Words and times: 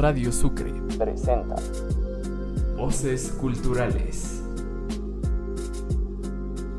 Radio 0.00 0.32
Sucre 0.32 0.72
presenta 0.96 1.56
Voces 2.74 3.32
Culturales. 3.32 4.42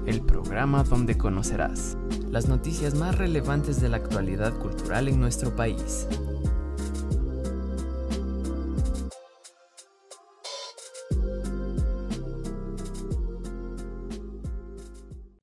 El 0.08 0.22
programa 0.22 0.84
donde 0.84 1.16
conocerás 1.16 2.00
las 2.32 2.48
noticias 2.48 2.96
más 2.96 3.20
relevantes 3.20 3.80
de 3.80 3.90
la 3.90 3.98
actualidad 3.98 4.58
cultural 4.58 5.08
en 5.08 5.20
nuestro 5.20 5.56
país. 5.56 6.08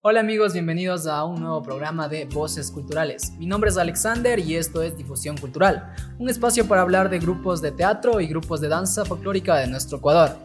Hola 0.00 0.20
amigos, 0.20 0.54
bienvenidos 0.54 1.06
a 1.06 1.22
un 1.24 1.40
nuevo 1.42 1.62
programa 1.62 2.08
de 2.08 2.24
Voces 2.24 2.70
Culturales. 2.70 3.34
Mi 3.38 3.46
nombre 3.46 3.68
es 3.68 3.76
Alexander 3.76 4.38
y 4.38 4.56
esto 4.56 4.82
es 4.82 4.96
Difusión 4.96 5.36
Cultural, 5.36 5.94
un 6.18 6.28
espacio 6.28 6.66
para 6.66 6.82
hablar 6.82 7.10
de 7.10 7.20
grupos 7.20 7.62
de 7.62 7.70
teatro 7.70 8.20
y 8.20 8.26
grupos 8.26 8.60
de 8.60 8.68
danza 8.68 9.04
folclórica 9.04 9.56
de 9.56 9.68
nuestro 9.68 9.98
Ecuador. 9.98 10.36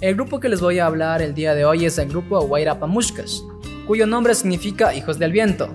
El 0.00 0.14
grupo 0.14 0.38
que 0.38 0.48
les 0.48 0.60
voy 0.60 0.78
a 0.78 0.86
hablar 0.86 1.20
el 1.20 1.34
día 1.34 1.54
de 1.54 1.64
hoy 1.64 1.84
es 1.84 1.98
el 1.98 2.08
grupo 2.08 2.40
Guairapamushkas, 2.46 3.42
cuyo 3.88 4.06
nombre 4.06 4.34
significa 4.36 4.94
Hijos 4.94 5.18
del 5.18 5.32
Viento. 5.32 5.68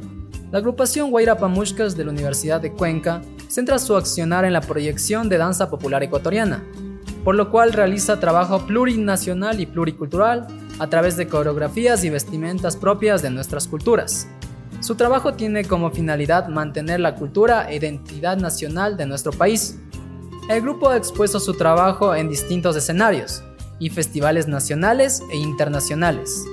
La 0.52 0.60
agrupación 0.60 1.12
Guairapamushkas 1.12 1.98
de 1.98 2.06
la 2.06 2.12
Universidad 2.12 2.62
de 2.62 2.72
Cuenca 2.72 3.22
centra 3.50 3.78
su 3.78 3.96
accionar 3.98 4.46
en 4.46 4.54
la 4.54 4.62
proyección 4.62 5.28
de 5.28 5.38
danza 5.38 5.70
popular 5.70 6.02
ecuatoriana, 6.02 6.64
por 7.26 7.36
lo 7.36 7.52
cual 7.52 7.74
realiza 7.74 8.22
trabajo 8.22 8.66
plurinacional 8.66 9.60
y 9.60 9.66
pluricultural 9.66 10.48
a 10.80 10.88
través 10.88 11.18
de 11.18 11.28
coreografías 11.28 12.06
y 12.06 12.10
vestimentas 12.10 12.78
propias 12.78 13.22
de 13.22 13.32
nuestras 13.32 13.68
culturas. 13.68 14.28
Su 14.82 14.96
trabajo 14.96 15.36
tiene 15.36 15.64
como 15.64 15.92
finalidad 15.92 16.48
mantener 16.48 17.00
la 17.00 17.14
cultura 17.14 17.70
e 17.70 17.76
identidad 17.76 18.38
nacional 18.38 18.98
de 18.98 19.06
nuestro 19.06 19.32
país. 19.32 19.78
El 20.50 20.62
grupo 20.62 20.90
ha 20.90 20.98
expuesto 20.98 21.40
su 21.40 21.54
trabajo 21.54 22.16
en 22.16 22.28
distintos 22.28 22.76
escenarios 22.76 23.44
y 23.78 23.92
festivales 23.92 24.48
nacionales 24.48 25.22
e 25.32 25.38
internacionales, 25.38 26.44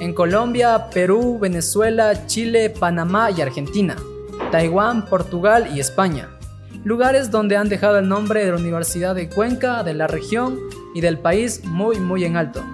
en 0.00 0.14
Colombia, 0.14 0.88
Perú, 0.94 1.38
Venezuela, 1.38 2.26
Chile, 2.26 2.70
Panamá 2.70 3.30
y 3.30 3.42
Argentina, 3.42 3.96
Taiwán, 4.50 5.04
Portugal 5.04 5.68
y 5.74 5.78
España, 5.78 6.30
lugares 6.84 7.30
donde 7.30 7.58
han 7.58 7.68
dejado 7.68 7.98
el 7.98 8.08
nombre 8.08 8.46
de 8.46 8.50
la 8.50 8.56
Universidad 8.56 9.14
de 9.14 9.28
Cuenca, 9.28 9.82
de 9.82 9.92
la 9.92 10.06
región 10.06 10.58
y 10.94 11.02
del 11.02 11.18
país 11.18 11.62
muy 11.66 12.00
muy 12.00 12.24
en 12.24 12.38
alto. 12.38 12.64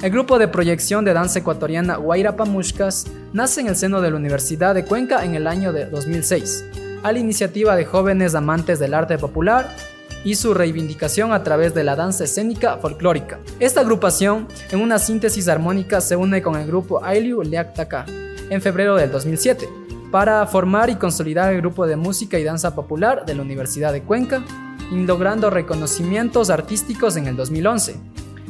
El 0.00 0.12
grupo 0.12 0.38
de 0.38 0.46
proyección 0.46 1.04
de 1.04 1.12
danza 1.12 1.40
ecuatoriana 1.40 1.96
Guairapamushkas 1.96 3.06
nace 3.32 3.62
en 3.62 3.66
el 3.66 3.74
seno 3.74 4.00
de 4.00 4.12
la 4.12 4.16
Universidad 4.16 4.72
de 4.72 4.84
Cuenca 4.84 5.24
en 5.24 5.34
el 5.34 5.48
año 5.48 5.72
de 5.72 5.86
2006, 5.86 6.66
a 7.02 7.10
la 7.10 7.18
iniciativa 7.18 7.74
de 7.74 7.84
jóvenes 7.84 8.36
amantes 8.36 8.78
del 8.78 8.94
arte 8.94 9.18
popular 9.18 9.74
y 10.22 10.36
su 10.36 10.54
reivindicación 10.54 11.32
a 11.32 11.42
través 11.42 11.74
de 11.74 11.82
la 11.82 11.96
danza 11.96 12.24
escénica 12.24 12.76
folclórica. 12.76 13.40
Esta 13.58 13.80
agrupación, 13.80 14.46
en 14.70 14.82
una 14.82 15.00
síntesis 15.00 15.48
armónica, 15.48 16.00
se 16.00 16.14
une 16.14 16.42
con 16.42 16.54
el 16.54 16.68
grupo 16.68 17.02
Ailiu 17.04 17.42
Leaktaka 17.42 18.06
en 18.50 18.62
febrero 18.62 18.94
del 18.94 19.10
2007 19.10 19.68
para 20.12 20.46
formar 20.46 20.90
y 20.90 20.94
consolidar 20.94 21.52
el 21.52 21.60
grupo 21.60 21.88
de 21.88 21.96
música 21.96 22.38
y 22.38 22.44
danza 22.44 22.72
popular 22.72 23.26
de 23.26 23.34
la 23.34 23.42
Universidad 23.42 23.92
de 23.92 24.02
Cuenca, 24.02 24.44
logrando 24.92 25.50
reconocimientos 25.50 26.50
artísticos 26.50 27.16
en 27.16 27.26
el 27.26 27.34
2011 27.34 28.07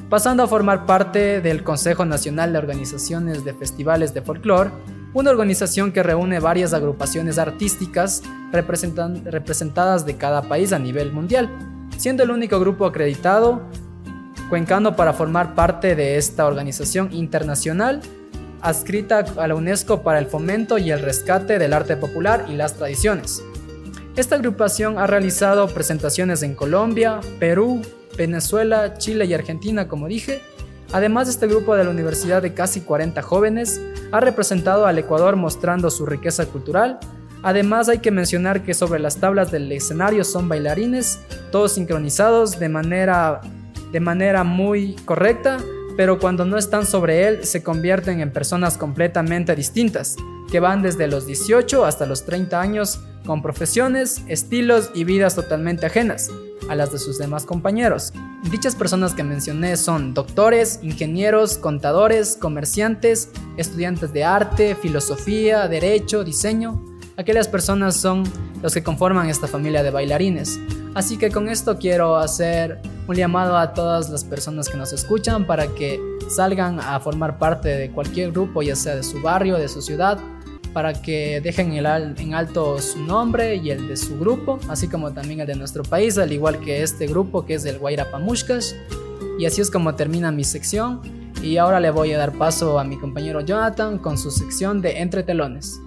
pasando 0.09 0.43
a 0.43 0.49
formar 0.49 0.87
parte 0.87 1.41
del 1.41 1.63
Consejo 1.63 2.05
Nacional 2.05 2.53
de 2.53 2.59
Organizaciones 2.59 3.45
de 3.45 3.53
Festivales 3.53 4.15
de 4.15 4.23
Folclore, 4.23 4.71
una 5.13 5.31
organización 5.31 5.93
que 5.93 6.03
reúne 6.03 6.41
varias 6.41 6.73
agrupaciones 6.73 7.39
artísticas 7.39 8.23
representadas 8.53 10.07
de 10.07 10.17
cada 10.17 10.43
país 10.43 10.73
a 10.73 10.79
nivel 10.79 11.13
mundial, 11.13 11.51
siendo 11.99 12.23
el 12.23 12.31
único 12.31 12.59
grupo 12.59 12.87
acreditado 12.87 13.63
cuencano 14.49 14.97
para 14.97 15.13
formar 15.13 15.55
parte 15.55 15.95
de 15.95 16.17
esta 16.17 16.47
organización 16.47 17.13
internacional 17.13 18.01
adscrita 18.63 19.25
a 19.37 19.47
la 19.47 19.55
UNESCO 19.55 20.03
para 20.03 20.19
el 20.19 20.27
fomento 20.27 20.79
y 20.79 20.91
el 20.91 21.01
rescate 21.01 21.59
del 21.59 21.73
arte 21.75 21.97
popular 21.97 22.47
y 22.49 22.55
las 22.55 22.75
tradiciones. 22.75 23.43
Esta 24.17 24.37
agrupación 24.37 24.99
ha 24.99 25.07
realizado 25.07 25.69
presentaciones 25.69 26.43
en 26.43 26.55
Colombia, 26.55 27.21
Perú, 27.39 27.83
Venezuela, 28.19 28.99
Chile 28.99 29.25
y 29.25 29.33
Argentina, 29.33 29.89
como 29.89 30.09
dije. 30.09 30.43
Además, 30.93 31.29
este 31.29 31.47
grupo 31.47 31.77
de 31.77 31.85
la 31.85 31.91
universidad 31.91 32.43
de 32.43 32.53
casi 32.53 32.81
40 32.81 33.23
jóvenes 33.23 33.81
ha 34.11 34.21
representado 34.21 34.87
al 34.87 34.99
Ecuador 34.99 35.37
mostrando 35.37 35.91
su 35.91 36.05
riqueza 36.05 36.45
cultural. 36.47 36.99
Además, 37.43 37.89
hay 37.89 37.99
que 37.99 38.11
mencionar 38.11 38.63
que 38.63 38.75
sobre 38.75 38.99
las 38.99 39.19
tablas 39.19 39.51
del 39.51 39.71
escenario 39.71 40.25
son 40.25 40.49
bailarines, 40.49 41.21
todos 41.53 41.73
sincronizados 41.73 42.59
de 42.59 42.69
manera, 42.69 43.41
de 43.93 44.01
manera 44.01 44.45
muy 44.45 44.95
correcta, 45.05 45.59
pero 45.97 46.19
cuando 46.19 46.45
no 46.45 46.59
están 46.59 46.85
sobre 46.85 47.29
él 47.29 47.45
se 47.45 47.63
convierten 47.63 48.21
en 48.21 48.33
personas 48.33 48.77
completamente 48.77 49.55
distintas, 49.55 50.17
que 50.51 50.61
van 50.61 50.83
desde 50.83 51.07
los 51.07 51.27
18 51.27 51.85
hasta 51.85 52.07
los 52.07 52.25
30 52.25 52.61
años 52.61 53.01
con 53.29 53.43
profesiones, 53.43 54.23
estilos 54.27 54.91
y 54.95 55.05
vidas 55.05 55.35
totalmente 55.35 55.85
ajenas 55.85 56.31
a 56.71 56.75
las 56.75 56.93
de 56.93 56.99
sus 56.99 57.19
demás 57.19 57.45
compañeros. 57.45 58.15
Dichas 58.51 58.75
personas 58.75 59.13
que 59.13 59.23
mencioné 59.23 59.77
son 59.77 60.15
doctores, 60.15 60.81
ingenieros, 60.83 61.59
contadores, 61.59 62.39
comerciantes, 62.41 63.29
estudiantes 63.59 64.15
de 64.15 64.25
arte, 64.25 64.75
filosofía, 64.77 65.69
derecho, 65.69 66.25
diseño. 66.25 66.83
Aquellas 67.19 67.49
personas 67.49 67.97
son 67.97 68.25
los 68.63 68.73
que 68.73 68.83
conforman 68.83 69.29
esta 69.29 69.47
familia 69.47 69.83
de 69.83 69.91
bailarines. 69.91 70.59
Así 70.95 71.19
que 71.19 71.31
con 71.31 71.51
esto 71.51 71.77
quiero 71.77 72.17
hacer 72.17 72.81
un 73.07 73.15
llamado 73.15 73.59
a 73.59 73.75
todas 73.75 74.09
las 74.09 74.25
personas 74.25 74.71
que 74.71 74.79
nos 74.79 74.95
escuchan 74.95 75.47
para 75.47 75.67
que 75.75 76.01
salgan 76.31 76.81
a 76.81 76.99
formar 76.99 77.39
parte 77.39 77.69
de 77.69 77.91
cualquier 77.91 78.33
grupo, 78.33 78.63
ya 78.63 78.75
sea 78.75 78.97
de 78.97 79.03
su 79.03 79.21
barrio, 79.21 79.59
de 79.59 79.69
su 79.69 79.83
ciudad, 79.83 80.19
para 80.73 80.93
que 80.93 81.41
dejen 81.41 81.73
en 81.73 82.35
alto 82.35 82.81
su 82.81 83.01
nombre 83.01 83.57
y 83.57 83.71
el 83.71 83.89
de 83.89 83.97
su 83.97 84.19
grupo, 84.19 84.59
así 84.69 84.89
como 84.89 85.13
también 85.13 85.41
el 85.41 85.47
de 85.47 85.55
nuestro 85.55 85.83
país, 85.83 86.19
al 86.19 86.33
igual 86.33 86.61
que 86.61 86.83
este 86.83 87.07
grupo 87.07 87.45
que 87.45 87.55
es 87.55 87.65
el 87.65 87.79
Guairapamushkas. 87.79 88.77
Y 89.39 89.47
así 89.47 89.61
es 89.61 89.71
como 89.71 89.95
termina 89.95 90.31
mi 90.33 90.45
sección. 90.45 91.01
Y 91.43 91.57
ahora 91.57 91.79
le 91.79 91.91
voy 91.91 92.13
a 92.13 92.19
dar 92.19 92.33
paso 92.33 92.79
a 92.79 92.85
mi 92.85 92.99
compañero 92.99 93.41
Jonathan 93.41 93.99
con 93.99 94.19
su 94.19 94.31
sección 94.31 94.83
de 94.83 94.99
Entre 94.99 95.23
Telones. 95.23 95.81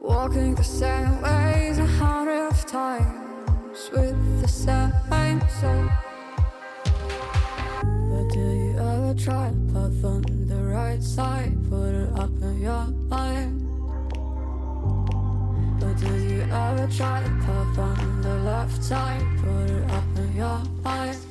Walking 0.00 0.54
the 0.54 0.64
same 0.64 1.20
ways 1.20 1.78
a 1.78 1.84
hundred 1.84 2.48
of 2.48 2.64
times 2.64 3.90
with 3.92 4.40
the 4.40 4.48
same 4.48 5.42
soul. 5.60 5.88
But 7.84 8.32
do 8.32 8.40
you 8.40 8.78
ever 8.78 9.14
try 9.14 9.50
to 9.50 9.72
path 9.74 10.04
on 10.04 10.22
the 10.46 10.56
right 10.56 11.02
side? 11.02 11.52
Put 11.68 11.92
it 11.92 12.18
up 12.18 12.30
in 12.40 12.62
your 12.62 12.86
mind. 13.10 13.60
But 15.78 15.98
do 15.98 16.16
you 16.16 16.40
ever 16.50 16.88
try 16.90 17.22
to 17.22 17.30
path 17.44 17.78
on 17.78 18.22
the 18.22 18.36
left 18.36 18.82
side? 18.82 19.22
Put 19.42 19.70
it 19.70 19.90
up 19.90 20.04
in 20.16 20.34
your 20.34 20.62
mind. 20.82 21.29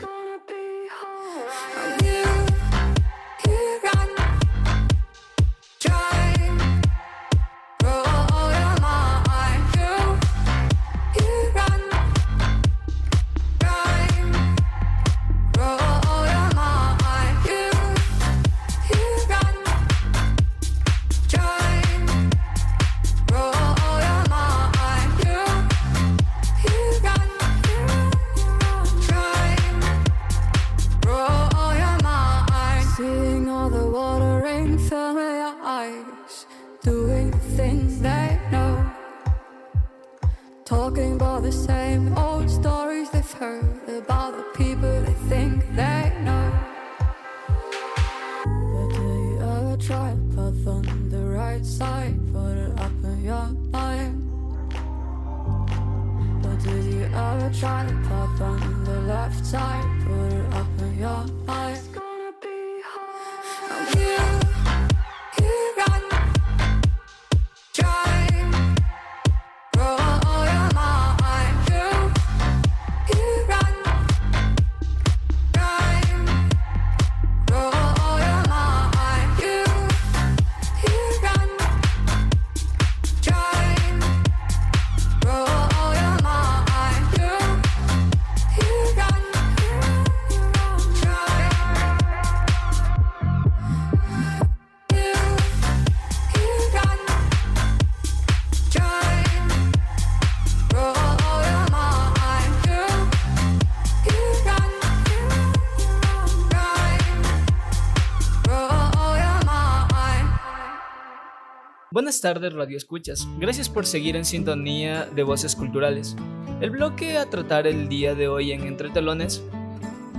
Buenas 112.22 112.36
tardes, 112.36 112.54
Radio 112.54 112.76
Escuchas. 112.76 113.30
Gracias 113.38 113.70
por 113.70 113.86
seguir 113.86 114.18
en 114.18 114.26
sintonía 114.26 115.06
de 115.06 115.24
Voces 115.24 115.56
Culturales. 115.56 116.18
El 116.60 116.70
bloque 116.70 117.18
a 117.18 117.30
tratar 117.30 117.66
el 117.66 117.88
día 117.88 118.14
de 118.14 118.28
hoy 118.28 118.52
en 118.52 118.68
Entre 118.68 118.90
Telones 118.90 119.42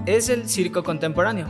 es 0.07 0.31
el 0.31 0.49
circo 0.49 0.83
contemporáneo. 0.83 1.47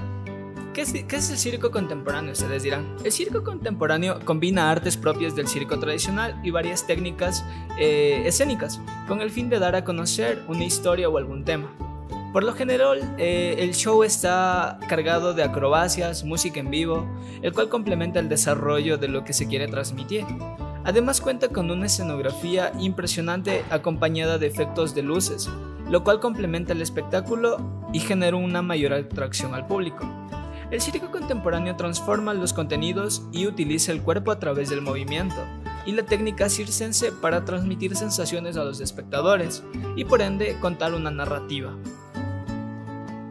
¿Qué 0.75 0.81
es, 0.81 0.93
qué 0.93 1.17
es 1.17 1.31
el 1.31 1.39
circo 1.39 1.71
contemporáneo? 1.71 2.33
Ustedes 2.33 2.65
dirán. 2.65 2.97
El 3.05 3.13
circo 3.13 3.45
contemporáneo 3.45 4.19
combina 4.25 4.73
artes 4.73 4.97
propias 4.97 5.37
del 5.37 5.47
circo 5.47 5.79
tradicional 5.79 6.41
y 6.43 6.51
varias 6.51 6.85
técnicas 6.85 7.45
eh, 7.79 8.25
escénicas, 8.27 8.81
con 9.07 9.21
el 9.21 9.31
fin 9.31 9.51
de 9.51 9.61
dar 9.61 9.77
a 9.77 9.85
conocer 9.85 10.43
una 10.49 10.65
historia 10.65 11.09
o 11.09 11.17
algún 11.17 11.45
tema. 11.45 11.71
Por 12.33 12.45
lo 12.45 12.53
general, 12.53 13.17
eh, 13.19 13.57
el 13.59 13.75
show 13.75 14.05
está 14.05 14.79
cargado 14.89 15.35
de 15.35 15.43
acrobacias, 15.43 16.23
música 16.23 16.61
en 16.61 16.71
vivo, 16.71 17.09
el 17.43 17.53
cual 17.53 17.69
complementa 17.69 18.21
el 18.21 18.29
desarrollo 18.29 18.99
de 18.99 19.09
lo 19.09 19.25
que 19.25 19.33
se 19.33 19.49
quiere 19.49 19.67
transmitir. 19.67 20.25
Además 20.85 21.21
cuenta 21.21 21.49
con 21.49 21.73
una 21.73 21.87
escenografía 21.87 22.73
impresionante 22.79 23.65
acompañada 23.71 24.39
de 24.39 24.47
efectos 24.47 24.95
de 24.95 25.03
luces, 25.03 25.51
lo 25.89 26.05
cual 26.05 26.21
complementa 26.21 26.73
el 26.73 26.83
espectáculo 26.83 27.59
y 27.93 27.99
genera 27.99 28.37
una 28.37 28.63
mayor 28.63 28.93
atracción 28.93 29.53
al 29.55 29.67
público. 29.67 30.09
El 30.71 30.81
circo 30.81 31.11
contemporáneo 31.11 31.75
transforma 31.75 32.33
los 32.33 32.53
contenidos 32.53 33.23
y 33.33 33.49
utiliza 33.49 33.91
el 33.91 34.03
cuerpo 34.03 34.31
a 34.31 34.39
través 34.39 34.71
del 34.71 34.83
movimiento 34.83 35.45
y 35.85 35.93
la 35.93 36.05
técnica 36.05 36.49
circense 36.49 37.11
para 37.11 37.45
transmitir 37.45 37.97
sensaciones 37.97 38.57
a 38.57 38.63
los 38.63 38.81
espectadores 38.81 39.65
y 39.97 40.05
por 40.05 40.23
ende 40.23 40.57
contar 40.61 40.95
una 40.95 41.11
narrativa. 41.11 41.75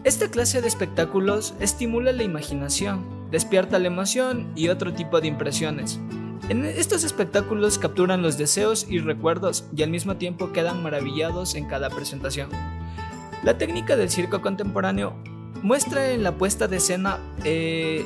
Esta 0.06 0.31
clase 0.31 0.62
de 0.62 0.68
espectáculos 0.69 1.54
estimula 1.60 2.13
la 2.13 2.24
imaginación, 2.24 3.04
despierta 3.31 3.80
la 3.80 3.88
emoción 3.88 4.50
y 4.56 4.69
otro 4.69 4.94
tipo 4.94 5.19
de 5.19 5.28
impresiones. 5.28 6.00
En 6.48 6.63
estos 6.63 7.04
espectáculos 7.04 7.78
capturan 7.78 8.22
los 8.22 8.38
deseos 8.38 8.88
y 8.90 9.00
recuerdos 9.00 9.66
y 9.75 9.84
al 9.84 9.90
mismo 9.90 10.16
tiempo 10.16 10.54
quedan 10.54 10.81
maravillados 10.81 11.54
en 11.56 11.68
cada 11.68 11.90
presentación. 11.90 12.50
La 13.44 13.57
técnica 13.57 13.98
del 13.98 14.10
circo 14.10 14.42
contemporáneo 14.42 15.13
muestra 15.62 16.12
en 16.12 16.24
la 16.24 16.38
puesta 16.38 16.69
de 16.69 16.78
escena 16.78 17.19
eh, 17.44 18.06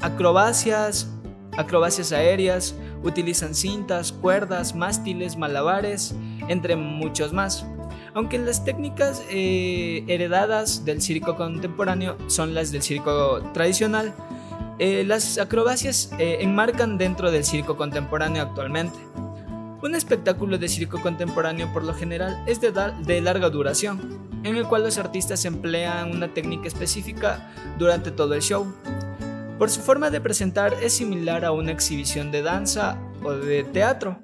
acrobacias, 0.00 1.10
acrobacias 1.58 2.12
aéreas, 2.12 2.74
utilizan 3.02 3.54
cintas, 3.54 4.12
cuerdas, 4.12 4.74
mástiles, 4.74 5.36
malabares, 5.36 6.14
entre 6.48 6.74
muchos 6.74 7.34
más. 7.34 7.66
Aunque 8.14 8.38
las 8.38 8.64
técnicas 8.64 9.24
eh, 9.28 10.04
heredadas 10.06 10.84
del 10.84 11.02
circo 11.02 11.34
contemporáneo 11.34 12.16
son 12.28 12.54
las 12.54 12.70
del 12.70 12.82
circo 12.82 13.42
tradicional, 13.52 14.14
eh, 14.78 15.02
las 15.04 15.38
acrobacias 15.38 16.10
eh, 16.18 16.38
enmarcan 16.40 16.96
dentro 16.96 17.32
del 17.32 17.44
circo 17.44 17.76
contemporáneo 17.76 18.42
actualmente. 18.42 18.96
Un 19.82 19.96
espectáculo 19.96 20.58
de 20.58 20.68
circo 20.68 21.02
contemporáneo 21.02 21.72
por 21.72 21.82
lo 21.82 21.92
general 21.92 22.40
es 22.46 22.60
de, 22.60 23.20
larga 23.20 23.50
duración, 23.50 24.28
en 24.44 24.56
el 24.56 24.64
cual 24.64 24.84
los 24.84 24.96
artistas 24.96 25.44
emplean 25.44 26.12
una 26.12 26.32
técnica 26.32 26.68
específica 26.68 27.50
durante 27.78 28.12
todo 28.12 28.34
el 28.34 28.42
show. 28.42 28.72
Por 29.58 29.70
su 29.70 29.80
forma 29.80 30.10
de 30.10 30.20
presentar 30.20 30.72
es 30.80 30.92
similar 30.94 31.44
a 31.44 31.50
una 31.50 31.72
exhibición 31.72 32.30
de 32.30 32.42
danza 32.42 32.96
o 33.24 33.32
de 33.32 33.64
teatro, 33.64 34.18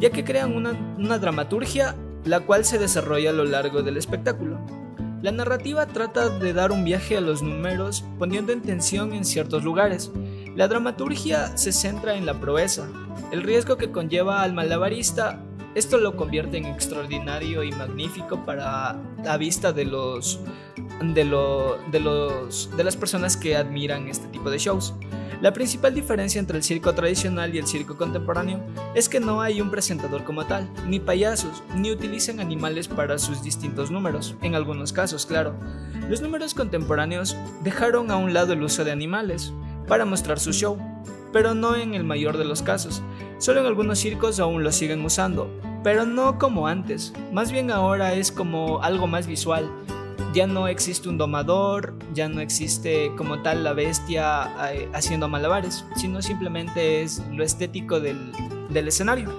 ya 0.00 0.10
que 0.10 0.22
crean 0.22 0.54
una 0.54 1.18
dramaturgia 1.18 1.96
la 2.24 2.40
cual 2.40 2.64
se 2.64 2.78
desarrolla 2.78 3.30
a 3.30 3.34
lo 3.34 3.44
largo 3.44 3.82
del 3.82 3.96
espectáculo. 3.96 4.58
La 5.22 5.30
narrativa 5.32 5.86
trata 5.86 6.28
de 6.28 6.52
dar 6.52 6.72
un 6.72 6.84
viaje 6.84 7.16
a 7.16 7.20
los 7.20 7.42
números 7.42 8.04
poniendo 8.18 8.52
en 8.52 8.60
tensión 8.62 9.12
en 9.12 9.24
ciertos 9.24 9.62
lugares. 9.64 10.10
La 10.56 10.68
dramaturgia 10.68 11.56
se 11.56 11.72
centra 11.72 12.14
en 12.14 12.26
la 12.26 12.34
proeza, 12.40 12.88
el 13.30 13.42
riesgo 13.42 13.76
que 13.76 13.90
conlleva 13.92 14.42
al 14.42 14.52
malabarista. 14.52 15.40
Esto 15.74 15.96
lo 15.98 16.16
convierte 16.16 16.58
en 16.58 16.66
extraordinario 16.66 17.62
y 17.62 17.72
magnífico 17.72 18.44
para 18.44 19.00
la 19.24 19.36
vista 19.38 19.72
de 19.72 19.84
los 19.86 20.40
de, 21.00 21.24
lo- 21.24 21.78
de 21.90 22.00
los 22.00 22.70
de 22.76 22.84
las 22.84 22.96
personas 22.96 23.36
que 23.36 23.56
admiran 23.56 24.08
este 24.08 24.26
tipo 24.28 24.50
de 24.50 24.58
shows. 24.58 24.92
La 25.42 25.52
principal 25.52 25.92
diferencia 25.92 26.38
entre 26.38 26.56
el 26.56 26.62
circo 26.62 26.94
tradicional 26.94 27.52
y 27.52 27.58
el 27.58 27.66
circo 27.66 27.96
contemporáneo 27.96 28.64
es 28.94 29.08
que 29.08 29.18
no 29.18 29.42
hay 29.42 29.60
un 29.60 29.72
presentador 29.72 30.22
como 30.22 30.46
tal, 30.46 30.70
ni 30.86 31.00
payasos, 31.00 31.64
ni 31.74 31.90
utilizan 31.90 32.38
animales 32.38 32.86
para 32.86 33.18
sus 33.18 33.42
distintos 33.42 33.90
números, 33.90 34.36
en 34.40 34.54
algunos 34.54 34.92
casos, 34.92 35.26
claro. 35.26 35.56
Los 36.08 36.22
números 36.22 36.54
contemporáneos 36.54 37.36
dejaron 37.64 38.12
a 38.12 38.16
un 38.18 38.32
lado 38.32 38.52
el 38.52 38.62
uso 38.62 38.84
de 38.84 38.92
animales 38.92 39.52
para 39.88 40.04
mostrar 40.04 40.38
su 40.38 40.52
show, 40.52 40.78
pero 41.32 41.56
no 41.56 41.74
en 41.74 41.94
el 41.94 42.04
mayor 42.04 42.38
de 42.38 42.44
los 42.44 42.62
casos. 42.62 43.02
Solo 43.38 43.62
en 43.62 43.66
algunos 43.66 43.98
circos 43.98 44.38
aún 44.38 44.62
lo 44.62 44.70
siguen 44.70 45.04
usando, 45.04 45.50
pero 45.82 46.06
no 46.06 46.38
como 46.38 46.68
antes. 46.68 47.12
Más 47.32 47.50
bien 47.50 47.72
ahora 47.72 48.14
es 48.14 48.30
como 48.30 48.80
algo 48.80 49.08
más 49.08 49.26
visual. 49.26 49.68
Ya 50.32 50.46
no 50.46 50.66
existe 50.66 51.10
un 51.10 51.18
domador, 51.18 51.94
ya 52.14 52.26
no 52.26 52.40
existe 52.40 53.12
como 53.18 53.42
tal 53.42 53.64
la 53.64 53.74
bestia 53.74 54.50
eh, 54.72 54.88
haciendo 54.94 55.28
malabares, 55.28 55.84
sino 55.94 56.22
simplemente 56.22 57.02
es 57.02 57.22
lo 57.30 57.44
estético 57.44 58.00
del, 58.00 58.32
escenario. 58.74 59.30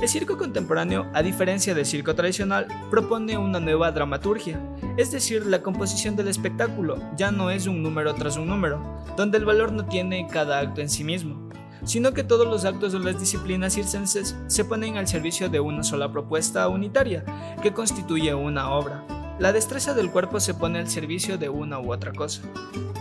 El 0.00 0.08
circo 0.08 0.38
contemporáneo, 0.38 1.06
a 1.12 1.22
diferencia 1.22 1.74
del 1.74 1.84
circo 1.84 2.14
tradicional, 2.14 2.68
propone 2.90 3.36
una 3.36 3.60
nueva 3.60 3.92
dramaturgia, 3.92 4.58
es 4.96 5.12
decir, 5.12 5.44
la 5.44 5.60
composición 5.60 6.16
del 6.16 6.28
espectáculo 6.28 6.96
ya 7.18 7.30
no 7.30 7.50
es 7.50 7.66
un 7.66 7.82
número 7.82 8.14
tras 8.14 8.38
un 8.38 8.48
número, 8.48 8.82
donde 9.18 9.36
el 9.36 9.44
valor 9.44 9.72
no 9.72 9.84
tiene 9.84 10.26
cada 10.26 10.58
acto 10.58 10.80
en 10.80 10.88
sí 10.88 11.04
mismo, 11.04 11.50
sino 11.84 12.14
que 12.14 12.24
todos 12.24 12.46
los 12.46 12.64
actos 12.64 12.94
de 12.94 13.00
las 13.00 13.20
disciplinas 13.20 13.74
circenses 13.74 14.34
se 14.46 14.64
ponen 14.64 14.96
al 14.96 15.06
servicio 15.06 15.50
de 15.50 15.60
una 15.60 15.84
sola 15.84 16.10
propuesta 16.10 16.66
unitaria, 16.68 17.26
que 17.62 17.74
constituye 17.74 18.32
una 18.32 18.70
obra. 18.70 19.19
La 19.40 19.54
destreza 19.54 19.94
del 19.94 20.10
cuerpo 20.10 20.38
se 20.38 20.52
pone 20.52 20.80
al 20.80 20.90
servicio 20.90 21.38
de 21.38 21.48
una 21.48 21.80
u 21.80 21.94
otra 21.94 22.12
cosa. 22.12 22.42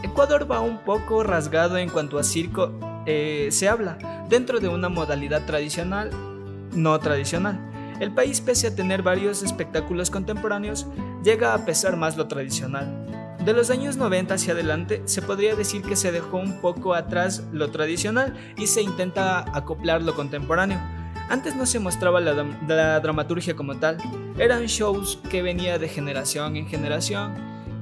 Ecuador 0.04 0.50
va 0.50 0.62
un 0.62 0.78
poco 0.86 1.22
rasgado 1.22 1.78
en 1.78 1.90
cuanto 1.90 2.18
a 2.18 2.24
circo 2.24 2.72
eh, 3.06 3.50
se 3.52 3.68
habla, 3.68 3.98
dentro 4.30 4.62
de 4.62 4.70
una 4.70 4.88
modalidad 4.88 5.46
tradicional, 5.46 6.12
no 6.74 6.98
tradicional. 7.00 7.60
El 8.00 8.14
país, 8.14 8.40
pese 8.40 8.68
a 8.68 8.76
tener 8.76 9.04
varios 9.04 9.44
espectáculos 9.44 10.10
contemporáneos, 10.10 10.88
llega 11.26 11.54
a 11.54 11.66
pesar 11.66 11.98
más 11.98 12.16
lo 12.16 12.30
tradicional. 12.30 13.38
De 13.44 13.52
los 13.52 13.70
años 13.70 13.98
90 13.98 14.36
hacia 14.36 14.54
adelante, 14.54 15.02
se 15.04 15.22
podría 15.22 15.56
decir 15.56 15.82
que 15.82 15.98
se 15.98 16.14
dejó 16.14 16.38
un 16.38 16.62
poco 16.62 16.94
atrás 16.94 17.44
lo 17.52 17.70
tradicional 17.70 18.34
y 18.56 18.68
se 18.68 18.82
intenta 18.82 19.40
acoplar 19.58 20.02
lo 20.04 20.16
contemporáneo. 20.16 20.80
Antes 21.30 21.56
no 21.56 21.66
se 21.66 21.80
mostraba 21.80 22.20
la, 22.20 22.34
dram- 22.34 22.68
la 22.68 23.00
dramaturgia 23.00 23.56
como 23.56 23.76
tal, 23.78 23.98
eran 24.38 24.66
shows 24.66 25.20
que 25.30 25.42
venía 25.44 25.78
de 25.78 25.88
generación 25.88 26.56
en 26.56 26.68
generación 26.68 27.36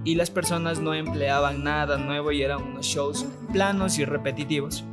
y 0.04 0.16
las 0.16 0.30
personas 0.30 0.80
no 0.80 0.94
empleaban 0.94 1.64
nada 1.64 1.98
nuevo 1.98 2.32
y 2.32 2.42
eran 2.42 2.62
unos 2.62 2.86
shows 2.86 3.26
planos 3.54 4.00
y 4.00 4.06
repetitivos. 4.06 4.84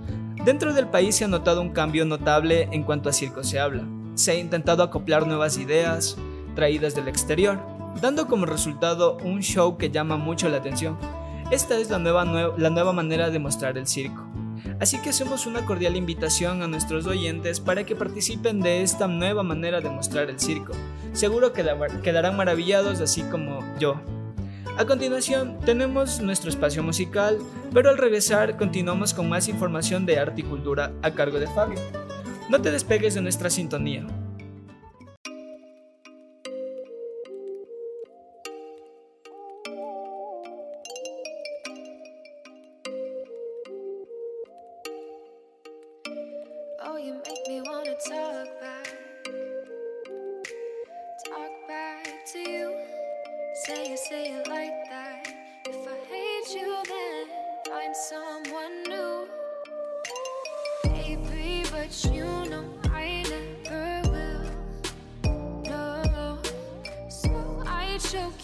Dentro 0.44 0.72
del 0.72 0.86
país 0.88 1.16
se 1.16 1.24
ha 1.24 1.28
notado 1.28 1.60
un 1.62 1.70
cambio 1.70 2.04
notable 2.04 2.68
en 2.70 2.82
cuanto 2.84 3.08
a 3.08 3.12
circo 3.12 3.42
se 3.42 3.58
habla. 3.58 3.84
Se 4.14 4.32
ha 4.32 4.34
intentado 4.34 4.82
acoplar 4.82 5.26
nuevas 5.26 5.58
ideas 5.58 6.16
traídas 6.54 6.94
del 6.94 7.08
exterior, 7.08 7.58
dando 8.00 8.26
como 8.28 8.46
resultado 8.46 9.16
un 9.24 9.40
show 9.42 9.76
que 9.78 9.90
llama 9.90 10.16
mucho 10.16 10.48
la 10.48 10.58
atención. 10.58 10.96
Esta 11.50 11.76
es 11.78 11.90
la 11.90 11.98
nueva, 11.98 12.24
nue- 12.24 12.56
la 12.56 12.70
nueva 12.70 12.92
manera 12.92 13.30
de 13.30 13.38
mostrar 13.38 13.76
el 13.78 13.86
circo. 13.86 14.23
Así 14.84 14.98
que 14.98 15.08
hacemos 15.08 15.46
una 15.46 15.64
cordial 15.64 15.96
invitación 15.96 16.60
a 16.60 16.68
nuestros 16.68 17.06
oyentes 17.06 17.58
para 17.58 17.84
que 17.84 17.96
participen 17.96 18.60
de 18.60 18.82
esta 18.82 19.08
nueva 19.08 19.42
manera 19.42 19.80
de 19.80 19.88
mostrar 19.88 20.28
el 20.28 20.38
circo. 20.38 20.74
Seguro 21.14 21.54
que 21.54 21.64
quedarán 22.02 22.36
maravillados 22.36 23.00
así 23.00 23.22
como 23.22 23.60
yo. 23.78 23.98
A 24.76 24.84
continuación 24.84 25.58
tenemos 25.64 26.20
nuestro 26.20 26.50
espacio 26.50 26.82
musical, 26.82 27.38
pero 27.72 27.88
al 27.88 27.96
regresar 27.96 28.58
continuamos 28.58 29.14
con 29.14 29.26
más 29.26 29.48
información 29.48 30.04
de 30.04 30.18
arte 30.18 30.42
y 30.42 30.44
cultura 30.44 30.92
a 31.00 31.12
cargo 31.12 31.40
de 31.40 31.46
Fabio. 31.46 31.80
No 32.50 32.60
te 32.60 32.70
despegues 32.70 33.14
de 33.14 33.22
nuestra 33.22 33.48
sintonía. 33.48 34.06
You 47.04 47.20
make 47.26 47.46
me 47.46 47.60
wanna 47.66 47.94
talk 48.08 48.48
back. 48.60 48.96
Talk 51.26 51.68
back 51.68 52.06
to 52.32 52.38
you. 52.38 52.78
Say 53.66 53.92
it, 53.92 53.98
say 53.98 54.24
it 54.32 54.48
like 54.48 54.88
that. 54.88 55.28
If 55.66 55.86
I 55.86 55.98
hate 56.08 56.58
you, 56.58 56.76
then 56.88 57.26
find 57.66 57.94
someone 57.94 58.84
new. 58.84 59.28
Baby, 60.84 61.64
but 61.70 61.92
you 62.10 62.24
know 62.24 62.64
I 62.90 63.22
never 63.28 64.08
will. 64.10 65.62
No. 65.64 66.38
So 67.10 67.62
I 67.66 67.98
choke 67.98 68.43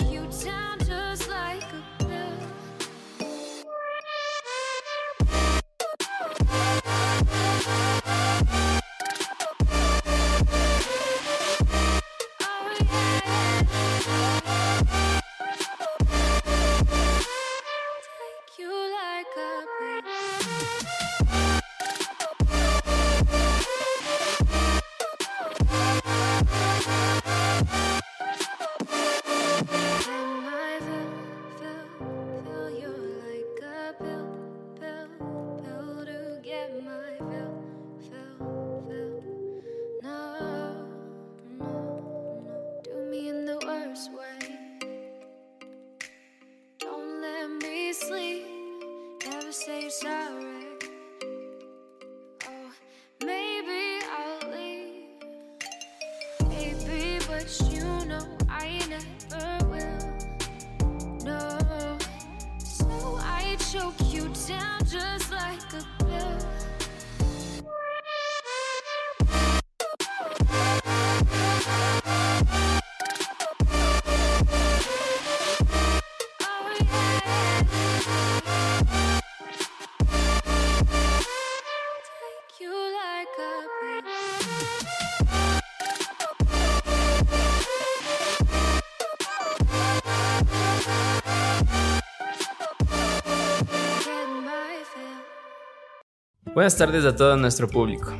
Buenas 96.52 96.76
tardes 96.76 97.04
a 97.04 97.14
todo 97.14 97.36
nuestro 97.36 97.68
público. 97.68 98.12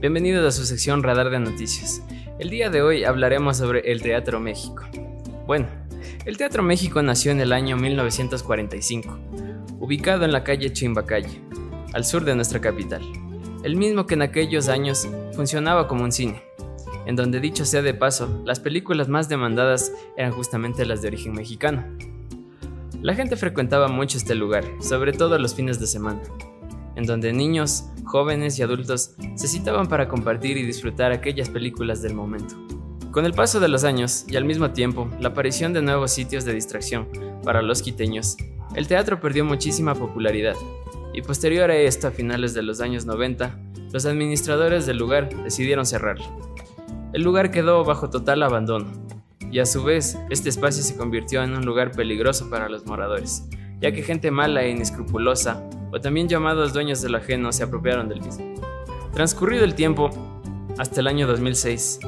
Bienvenidos 0.00 0.46
a 0.46 0.50
su 0.50 0.64
sección 0.64 1.02
Radar 1.02 1.28
de 1.28 1.38
Noticias. 1.38 2.00
El 2.38 2.48
día 2.48 2.70
de 2.70 2.80
hoy 2.80 3.04
hablaremos 3.04 3.58
sobre 3.58 3.92
el 3.92 4.00
Teatro 4.00 4.40
México. 4.40 4.82
Bueno, 5.46 5.66
el 6.24 6.38
Teatro 6.38 6.62
México 6.62 7.02
nació 7.02 7.32
en 7.32 7.40
el 7.42 7.52
año 7.52 7.76
1945, 7.76 9.18
ubicado 9.78 10.24
en 10.24 10.32
la 10.32 10.42
calle 10.42 10.72
Chimbacalle, 10.72 11.42
al 11.92 12.06
sur 12.06 12.24
de 12.24 12.34
nuestra 12.34 12.62
capital. 12.62 13.02
El 13.62 13.76
mismo 13.76 14.06
que 14.06 14.14
en 14.14 14.22
aquellos 14.22 14.68
años 14.68 15.06
funcionaba 15.34 15.86
como 15.86 16.02
un 16.02 16.12
cine, 16.12 16.42
en 17.04 17.14
donde 17.14 17.40
dicho 17.40 17.66
sea 17.66 17.82
de 17.82 17.92
paso, 17.92 18.42
las 18.46 18.58
películas 18.58 19.08
más 19.08 19.28
demandadas 19.28 19.92
eran 20.16 20.32
justamente 20.32 20.86
las 20.86 21.02
de 21.02 21.08
origen 21.08 21.34
mexicano. 21.34 21.84
La 23.02 23.14
gente 23.14 23.36
frecuentaba 23.36 23.88
mucho 23.88 24.16
este 24.16 24.34
lugar, 24.34 24.64
sobre 24.80 25.12
todo 25.12 25.38
los 25.38 25.54
fines 25.54 25.78
de 25.78 25.86
semana, 25.86 26.22
en 26.96 27.06
donde 27.06 27.32
niños, 27.32 27.84
jóvenes 28.04 28.58
y 28.58 28.62
adultos 28.62 29.14
se 29.36 29.48
citaban 29.48 29.86
para 29.86 30.08
compartir 30.08 30.56
y 30.56 30.66
disfrutar 30.66 31.12
aquellas 31.12 31.48
películas 31.48 32.02
del 32.02 32.14
momento. 32.14 32.56
Con 33.12 33.24
el 33.24 33.32
paso 33.32 33.60
de 33.60 33.68
los 33.68 33.84
años 33.84 34.24
y 34.28 34.36
al 34.36 34.44
mismo 34.44 34.72
tiempo 34.72 35.08
la 35.20 35.28
aparición 35.28 35.72
de 35.72 35.82
nuevos 35.82 36.10
sitios 36.10 36.44
de 36.44 36.54
distracción 36.54 37.08
para 37.44 37.62
los 37.62 37.82
quiteños, 37.82 38.36
el 38.74 38.88
teatro 38.88 39.20
perdió 39.20 39.44
muchísima 39.44 39.94
popularidad 39.94 40.56
y 41.16 41.22
posterior 41.22 41.70
a 41.70 41.76
esto, 41.76 42.08
a 42.08 42.10
finales 42.10 42.52
de 42.52 42.62
los 42.62 42.82
años 42.82 43.06
90, 43.06 43.58
los 43.90 44.04
administradores 44.04 44.84
del 44.84 44.98
lugar 44.98 45.30
decidieron 45.44 45.86
cerrarlo. 45.86 46.26
El 47.14 47.22
lugar 47.22 47.50
quedó 47.50 47.82
bajo 47.84 48.10
total 48.10 48.42
abandono 48.42 48.88
y 49.50 49.60
a 49.60 49.64
su 49.64 49.82
vez 49.82 50.18
este 50.28 50.50
espacio 50.50 50.82
se 50.82 50.94
convirtió 50.94 51.42
en 51.42 51.56
un 51.56 51.64
lugar 51.64 51.92
peligroso 51.92 52.50
para 52.50 52.68
los 52.68 52.84
moradores, 52.84 53.44
ya 53.80 53.92
que 53.92 54.02
gente 54.02 54.30
mala 54.30 54.62
e 54.62 54.70
inescrupulosa, 54.70 55.62
o 55.92 56.00
también 56.00 56.28
llamados 56.28 56.72
dueños 56.72 57.02
de 57.02 57.08
lo 57.08 57.18
ajeno, 57.18 57.52
se 57.52 57.64
apropiaron 57.64 58.08
del 58.08 58.22
mismo. 58.22 58.54
Transcurrido 59.12 59.64
el 59.64 59.74
tiempo, 59.74 60.10
hasta 60.78 61.00
el 61.00 61.06
año 61.06 61.26
2006, 61.26 62.00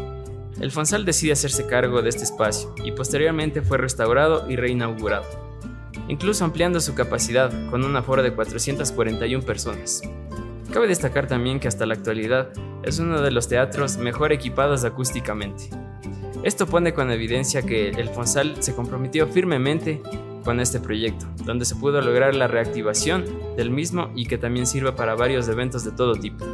el 0.61 0.71
Fonsal 0.71 1.05
decide 1.05 1.33
hacerse 1.33 1.67
cargo 1.67 2.03
de 2.03 2.09
este 2.09 2.25
espacio 2.25 2.75
y 2.85 2.93
posteriormente 2.93 3.63
fue 3.63 3.79
restaurado 3.79 4.51
y 4.51 4.57
reinaugurado, 4.57 5.25
incluso 6.09 6.45
ampliando 6.45 6.81
su 6.81 6.95
capacidad 6.95 7.51
con 7.71 7.85
un 7.85 7.97
aforo 7.97 8.23
de 8.23 8.33
441 8.33 9.45
personas. 9.45 10.03
Cabe 10.73 10.89
destacar 10.89 11.27
también 11.29 11.61
que 11.61 11.69
hasta 11.69 11.87
la 11.87 11.95
actualidad 11.95 12.51
es 12.83 12.99
uno 12.99 13.23
de 13.23 13.31
los 13.31 13.49
teatros 13.49 13.97
mejor 13.97 14.33
equipados 14.33 14.85
acústicamente. 14.85 15.71
Esto 16.45 16.66
pone 16.66 16.95
con 16.95 17.11
evidencia 17.11 17.62
que 17.62 17.88
el 17.88 18.09
Fonsal 18.11 18.62
se 18.62 18.75
comprometió 18.75 19.26
firmemente 19.26 20.00
con 20.45 20.61
este 20.61 20.78
proyecto, 20.78 21.26
donde 21.45 21.64
se 21.64 21.75
pudo 21.75 22.00
lograr 22.00 22.35
la 22.35 22.47
reactivación 22.47 23.25
del 23.57 23.71
mismo 23.71 24.11
y 24.14 24.26
que 24.26 24.38
también 24.38 24.66
sirva 24.66 24.95
para 24.95 25.14
varios 25.14 25.49
eventos 25.49 25.85
de 25.85 25.90
todo 25.90 26.14
tipo. 26.14 26.45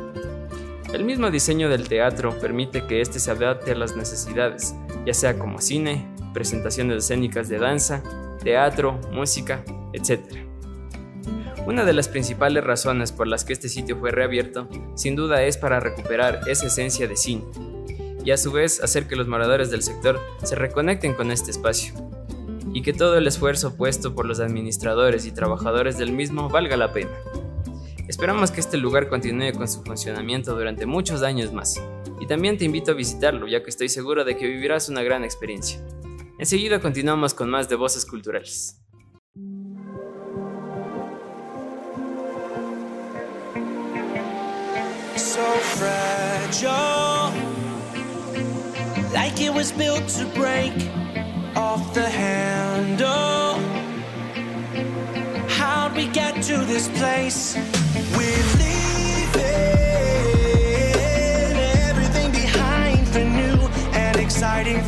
El 0.93 1.05
mismo 1.05 1.31
diseño 1.31 1.69
del 1.69 1.87
teatro 1.87 2.39
permite 2.41 2.87
que 2.87 3.01
éste 3.01 3.19
se 3.19 3.31
adapte 3.31 3.73
a 3.73 3.77
las 3.77 3.95
necesidades, 3.95 4.75
ya 5.05 5.13
sea 5.13 5.39
como 5.39 5.61
cine, 5.61 6.09
presentaciones 6.33 7.05
escénicas 7.05 7.49
de 7.49 7.59
danza, 7.59 8.03
teatro, 8.43 8.99
música, 9.13 9.65
etc. 9.93 10.21
Una 11.67 11.85
de 11.85 11.93
las 11.93 12.09
principales 12.09 12.65
razones 12.65 13.13
por 13.13 13.27
las 13.27 13.45
que 13.45 13.53
este 13.53 13.69
sitio 13.69 13.99
fue 13.99 14.13
reabierto, 14.13 14.69
sin 14.95 15.15
duda 15.15 15.43
es 15.43 15.57
para 15.57 15.79
recuperar 15.79 16.41
esa 16.49 16.67
esencia 16.67 17.07
de 17.07 17.17
cine, 17.17 17.45
y 18.25 18.31
a 18.31 18.37
su 18.37 18.51
vez 18.51 18.83
hacer 18.83 19.07
que 19.07 19.17
los 19.17 19.29
moradores 19.29 19.71
del 19.71 19.83
sector 19.83 20.21
se 20.43 20.55
reconecten 20.55 21.15
con 21.15 21.31
este 21.31 21.51
espacio, 21.51 21.95
y 22.73 22.83
que 22.83 22.93
todo 22.93 23.19
el 23.19 23.27
esfuerzo 23.27 23.77
puesto 23.77 24.15
por 24.15 24.27
los 24.27 24.41
administradores 24.41 25.27
y 25.27 25.33
trabajadores 25.33 25.99
del 25.99 26.13
mismo 26.13 26.49
valga 26.49 26.77
la 26.77 26.93
pena. 26.93 27.13
Esperamos 28.09 28.51
que 28.51 28.61
este 28.61 28.77
lugar 28.77 29.09
continúe 29.09 29.53
con 29.53 29.69
su 29.69 29.83
funcionamiento 29.83 30.55
durante 30.55 30.87
muchos 30.87 31.23
años 31.23 31.53
más, 31.53 31.81
y 32.21 32.27
también 32.27 32.59
te 32.59 32.65
invito 32.65 32.93
a 32.93 32.95
visitarlo 32.95 33.47
ya 33.47 33.63
que 33.63 33.71
estoy 33.71 33.89
seguro 33.89 34.25
de 34.25 34.37
que 34.37 34.47
vivirás 34.47 34.89
una 34.89 35.03
gran 35.03 35.25
experiencia. 35.25 35.85
Enseguida 36.39 36.81
continuamos 36.81 37.35
con 37.35 37.49
más 37.51 37.69
de 37.69 37.77
Voces 37.77 38.05
Culturales. 38.05 38.81
Like 49.25 49.41
it 49.41 49.55
was 49.55 49.73
built 49.73 50.07
to 50.19 50.27
break 50.35 50.75
off 51.57 51.95
the 51.95 52.07
handle. 52.07 53.55
How'd 55.49 55.97
we 55.97 56.09
get 56.09 56.43
to 56.43 56.59
this 56.59 56.89
place? 56.89 57.57
We're 58.19 58.49
leaving 58.61 59.55
everything 61.89 62.33
behind 62.33 63.09
for 63.09 63.25
new 63.25 63.57
and 63.95 64.19
exciting 64.19 64.83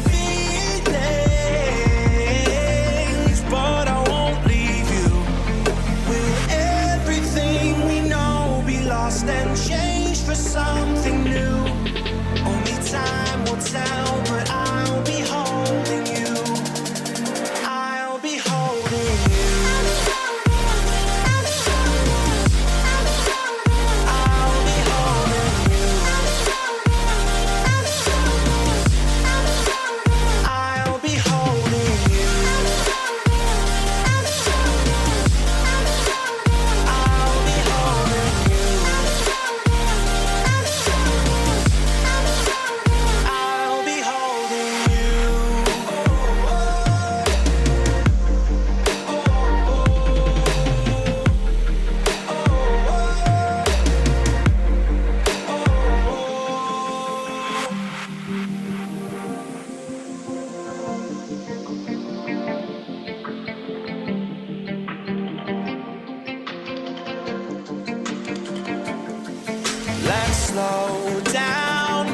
slow 70.33 71.21
down. 71.33 72.07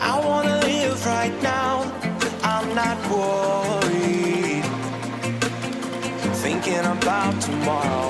I 0.00 0.20
wanna 0.24 0.58
live 0.60 1.04
right 1.06 1.36
now. 1.42 1.72
I'm 2.42 2.74
not 2.74 2.98
worried. 3.10 4.64
Thinking 6.42 6.84
about 6.96 7.40
tomorrow. 7.40 8.01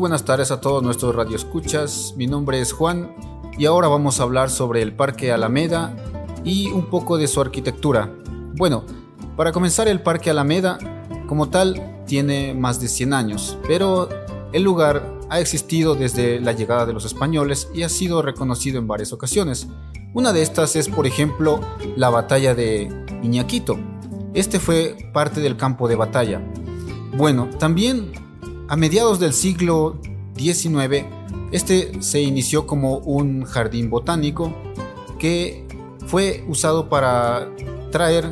Buenas 0.00 0.24
tardes 0.24 0.50
a 0.50 0.62
todos 0.62 0.82
nuestros 0.82 1.14
radioescuchas. 1.14 2.14
Mi 2.16 2.26
nombre 2.26 2.58
es 2.58 2.72
Juan 2.72 3.14
y 3.58 3.66
ahora 3.66 3.86
vamos 3.86 4.18
a 4.18 4.22
hablar 4.22 4.48
sobre 4.48 4.80
el 4.80 4.94
Parque 4.94 5.30
Alameda 5.30 5.94
y 6.42 6.68
un 6.68 6.86
poco 6.86 7.18
de 7.18 7.28
su 7.28 7.38
arquitectura. 7.38 8.10
Bueno, 8.56 8.86
para 9.36 9.52
comenzar 9.52 9.88
el 9.88 10.00
Parque 10.00 10.30
Alameda 10.30 10.78
como 11.28 11.50
tal 11.50 12.02
tiene 12.06 12.54
más 12.54 12.80
de 12.80 12.88
100 12.88 13.12
años, 13.12 13.58
pero 13.68 14.08
el 14.54 14.62
lugar 14.62 15.18
ha 15.28 15.38
existido 15.38 15.94
desde 15.94 16.40
la 16.40 16.52
llegada 16.52 16.86
de 16.86 16.94
los 16.94 17.04
españoles 17.04 17.68
y 17.74 17.82
ha 17.82 17.90
sido 17.90 18.22
reconocido 18.22 18.78
en 18.78 18.88
varias 18.88 19.12
ocasiones. 19.12 19.68
Una 20.14 20.32
de 20.32 20.40
estas 20.40 20.76
es, 20.76 20.88
por 20.88 21.06
ejemplo, 21.06 21.60
la 21.96 22.08
batalla 22.08 22.54
de 22.54 22.88
Iñaquito. 23.22 23.78
Este 24.32 24.60
fue 24.60 25.10
parte 25.12 25.42
del 25.42 25.58
campo 25.58 25.88
de 25.88 25.96
batalla. 25.96 26.40
Bueno, 27.18 27.50
también 27.58 28.12
a 28.70 28.76
mediados 28.76 29.18
del 29.18 29.32
siglo 29.32 29.98
XIX, 30.36 31.04
este 31.50 32.00
se 32.00 32.20
inició 32.20 32.68
como 32.68 32.98
un 32.98 33.42
jardín 33.42 33.90
botánico 33.90 34.54
que 35.18 35.66
fue 36.06 36.44
usado 36.46 36.88
para 36.88 37.48
traer 37.90 38.24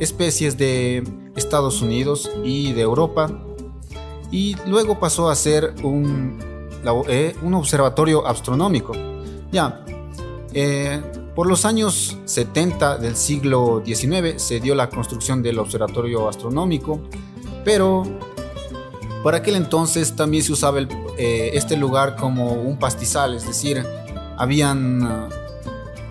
especies 0.00 0.58
de 0.58 1.04
Estados 1.36 1.80
Unidos 1.80 2.28
y 2.42 2.72
de 2.72 2.80
Europa 2.80 3.30
y 4.32 4.56
luego 4.66 4.98
pasó 4.98 5.30
a 5.30 5.36
ser 5.36 5.72
un, 5.84 6.40
eh, 7.06 7.36
observatorio 7.52 8.26
astronómico. 8.26 8.94
Ya, 9.52 9.84
eh, 10.54 11.00
por 11.36 11.46
los 11.46 11.64
años 11.64 12.18
70 12.24 12.98
del 12.98 13.14
siglo 13.14 13.80
XIX 13.86 14.42
se 14.42 14.58
dio 14.58 14.74
la 14.74 14.90
construcción 14.90 15.40
del 15.40 15.60
observatorio 15.60 16.28
astronómico, 16.28 16.98
pero 17.64 18.02
por 19.24 19.34
aquel 19.34 19.54
entonces 19.54 20.14
también 20.14 20.44
se 20.44 20.52
usaba 20.52 20.80
eh, 21.16 21.50
este 21.54 21.78
lugar 21.78 22.14
como 22.14 22.52
un 22.52 22.78
pastizal, 22.78 23.34
es 23.34 23.46
decir, 23.46 23.82
habían, 24.36 25.02
ah, 25.02 25.30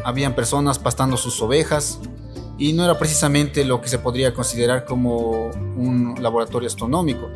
habían 0.04 0.34
personas 0.34 0.80
pastando 0.80 1.16
sus 1.16 1.40
ovejas 1.40 2.00
y 2.58 2.74
no 2.74 2.84
era 2.84 2.98
precisamente 2.98 3.66
lo 3.66 3.82
que 3.82 3.88
se 3.88 4.00
podría 4.00 4.34
considerar 4.34 4.86
como 4.86 5.52
un 5.78 6.16
laboratorio 6.22 6.68
astronómico. 6.68 7.30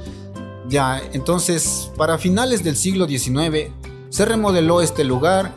Ya, 0.68 1.00
entonces, 1.14 1.92
para 1.96 2.18
finales 2.18 2.64
del 2.64 2.76
siglo 2.76 3.08
XIX 3.08 3.72
se 4.10 4.26
remodeló 4.26 4.82
este 4.82 5.04
lugar 5.04 5.54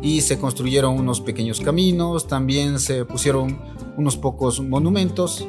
y 0.00 0.20
se 0.20 0.38
construyeron 0.38 0.96
unos 0.96 1.20
pequeños 1.20 1.60
caminos, 1.60 2.28
también 2.28 2.78
se 2.78 3.04
pusieron 3.04 3.58
unos 3.96 4.16
pocos 4.16 4.60
monumentos 4.60 5.48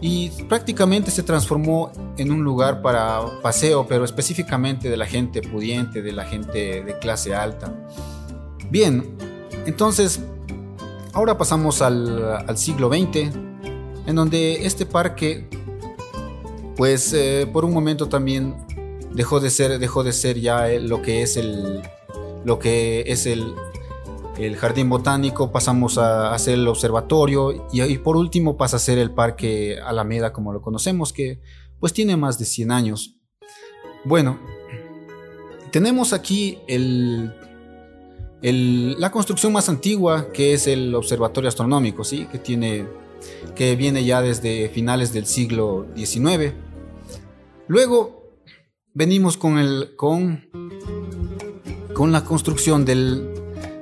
y 0.00 0.30
prácticamente 0.44 1.10
se 1.10 1.22
transformó 1.22 1.90
en 2.16 2.30
un 2.30 2.44
lugar 2.44 2.82
para 2.82 3.20
paseo, 3.42 3.86
pero 3.88 4.04
específicamente 4.04 4.88
de 4.88 4.96
la 4.96 5.06
gente 5.06 5.42
pudiente, 5.42 6.02
de 6.02 6.12
la 6.12 6.24
gente 6.24 6.84
de 6.84 6.98
clase 6.98 7.34
alta. 7.34 7.72
Bien, 8.70 9.04
entonces, 9.66 10.20
ahora 11.12 11.36
pasamos 11.36 11.82
al, 11.82 12.44
siglo 12.56 12.88
XX, 12.88 13.34
en 14.06 14.14
donde 14.14 14.66
este 14.66 14.86
parque, 14.86 15.48
pues 16.76 17.12
eh, 17.12 17.48
por 17.52 17.64
un 17.64 17.72
momento 17.72 18.08
también 18.08 18.54
dejó 19.12 19.40
de 19.40 19.50
ser, 19.50 19.78
dejó 19.78 20.04
de 20.04 20.12
ser 20.12 20.38
ya 20.38 20.68
lo 20.80 21.02
que 21.02 21.22
es 21.22 21.36
el, 21.36 21.82
lo 22.44 22.58
que 22.58 23.04
es 23.06 23.26
el, 23.26 23.54
el 24.38 24.56
jardín 24.56 24.88
botánico, 24.88 25.50
pasamos 25.50 25.98
a 25.98 26.32
hacer 26.32 26.54
el 26.54 26.68
observatorio 26.68 27.66
y, 27.72 27.98
por 27.98 28.16
último 28.16 28.56
pasa 28.56 28.76
a 28.76 28.80
ser 28.80 28.98
el 28.98 29.10
parque 29.10 29.78
Alameda 29.84 30.32
como 30.32 30.52
lo 30.52 30.62
conocemos, 30.62 31.12
que 31.12 31.40
pues 31.80 31.92
tiene 31.92 32.16
más 32.16 32.38
de 32.38 32.44
100 32.44 32.70
años. 32.70 33.16
Bueno, 34.04 34.38
tenemos 35.72 36.12
aquí 36.12 36.58
la 38.40 39.10
construcción 39.10 39.52
más 39.52 39.68
antigua 39.68 40.32
que 40.32 40.54
es 40.54 40.68
el 40.68 40.94
observatorio 40.94 41.48
astronómico, 41.48 42.04
¿sí? 42.04 42.26
que, 42.30 42.38
tiene, 42.38 42.86
que 43.56 43.74
viene 43.74 44.04
ya 44.04 44.22
desde 44.22 44.68
finales 44.68 45.12
del 45.12 45.26
siglo 45.26 45.86
XIX. 45.96 46.54
Luego 47.66 48.38
venimos 48.94 49.36
con, 49.36 49.58
el, 49.58 49.96
con, 49.96 50.48
con 51.92 52.12
la 52.12 52.24
construcción 52.24 52.84
del, 52.84 53.37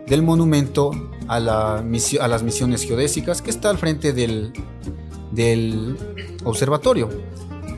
del 0.06 0.22
monumento 0.22 0.90
a, 1.28 1.40
las 1.40 1.82
misiones 2.42 2.82
geodésicas 2.84 3.42
que 3.42 3.50
está 3.50 3.70
al 3.70 3.78
frente 3.78 4.12
del, 4.12 4.52
del 5.32 5.96
observatorio. 6.44 7.08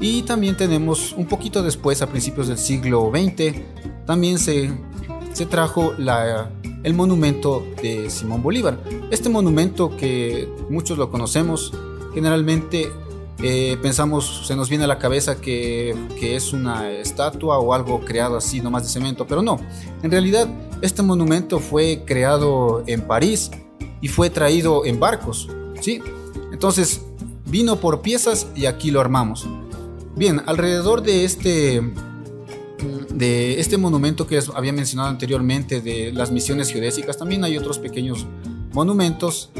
Y 0.00 0.22
también 0.22 0.56
tenemos 0.56 1.12
un 1.12 1.26
poquito 1.26 1.62
después, 1.62 2.02
a 2.02 2.06
principios 2.06 2.48
del 2.48 2.58
siglo 2.58 3.10
XX, 3.12 3.54
también 4.06 4.38
se, 4.38 4.70
se 5.32 5.46
trajo 5.46 5.92
la- 5.98 6.50
el 6.84 6.94
monumento 6.94 7.64
de 7.82 8.08
Simón 8.08 8.42
Bolívar. 8.42 8.78
Este 9.10 9.28
monumento 9.28 9.96
que 9.96 10.48
muchos 10.70 10.96
lo 10.98 11.10
conocemos, 11.10 11.72
generalmente 12.14 12.88
eh, 13.40 13.78
pensamos, 13.80 14.46
se 14.46 14.56
nos 14.56 14.68
viene 14.68 14.84
a 14.84 14.86
la 14.88 14.98
cabeza 14.98 15.40
que, 15.40 15.94
que 16.18 16.34
es 16.34 16.52
una 16.52 16.90
estatua 16.90 17.58
o 17.58 17.72
algo 17.72 18.00
creado 18.00 18.36
así 18.36 18.60
nomás 18.60 18.82
de 18.82 18.88
cemento, 18.88 19.26
pero 19.26 19.42
no. 19.42 19.60
En 20.02 20.10
realidad, 20.10 20.48
este 20.82 21.02
monumento 21.02 21.60
fue 21.60 22.02
creado 22.04 22.82
en 22.86 23.02
París 23.02 23.50
y 24.00 24.08
fue 24.08 24.30
traído 24.30 24.84
en 24.84 24.98
barcos, 24.98 25.48
¿sí? 25.80 26.00
Entonces, 26.52 27.02
vino 27.46 27.76
por 27.76 28.02
piezas 28.02 28.48
y 28.54 28.66
aquí 28.66 28.90
lo 28.90 29.00
armamos. 29.00 29.46
Bien, 30.16 30.42
alrededor 30.46 31.02
de 31.02 31.24
este, 31.24 31.80
de 33.14 33.60
este 33.60 33.76
monumento 33.76 34.26
que 34.26 34.34
les 34.34 34.48
había 34.48 34.72
mencionado 34.72 35.08
anteriormente 35.08 35.80
de 35.80 36.12
las 36.12 36.30
misiones 36.30 36.70
geodésicas, 36.70 37.16
también 37.16 37.44
hay 37.44 37.56
otros 37.56 37.78
pequeños 37.78 38.26
monumentos. 38.72 39.50